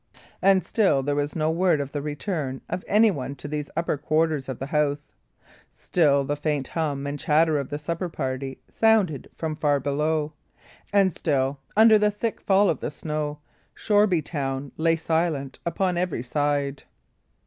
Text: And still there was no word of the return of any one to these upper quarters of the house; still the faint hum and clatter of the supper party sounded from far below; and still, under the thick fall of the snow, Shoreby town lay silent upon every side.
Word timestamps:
And 0.41 0.65
still 0.65 1.03
there 1.03 1.13
was 1.13 1.35
no 1.35 1.51
word 1.51 1.79
of 1.79 1.91
the 1.91 2.01
return 2.01 2.61
of 2.67 2.83
any 2.87 3.11
one 3.11 3.35
to 3.35 3.47
these 3.47 3.69
upper 3.77 3.99
quarters 3.99 4.49
of 4.49 4.57
the 4.57 4.65
house; 4.65 5.11
still 5.75 6.23
the 6.23 6.35
faint 6.35 6.69
hum 6.69 7.05
and 7.05 7.21
clatter 7.23 7.59
of 7.59 7.69
the 7.69 7.77
supper 7.77 8.09
party 8.09 8.59
sounded 8.67 9.29
from 9.35 9.55
far 9.55 9.79
below; 9.79 10.33
and 10.91 11.13
still, 11.13 11.59
under 11.77 11.99
the 11.99 12.09
thick 12.09 12.41
fall 12.41 12.67
of 12.67 12.79
the 12.79 12.89
snow, 12.89 13.41
Shoreby 13.75 14.23
town 14.23 14.71
lay 14.75 14.95
silent 14.95 15.59
upon 15.67 15.97
every 15.99 16.23
side. 16.23 16.81